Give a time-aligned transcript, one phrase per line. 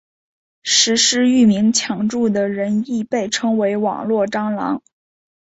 [0.63, 4.81] 实施域名抢注的人亦被称为网路蟑螂。